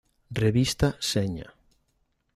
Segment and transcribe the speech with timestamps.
[0.43, 1.47] Revista Seña.